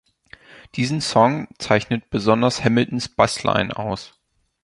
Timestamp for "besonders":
2.09-2.63